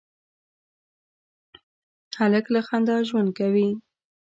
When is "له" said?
2.53-2.61